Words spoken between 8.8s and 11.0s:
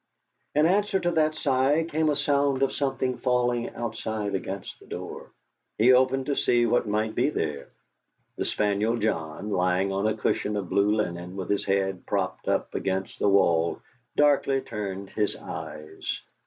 John, lying on a cushion of blue